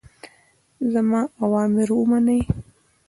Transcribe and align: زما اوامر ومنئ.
زما 0.93 1.21
اوامر 1.43 1.87
ومنئ. 1.93 2.41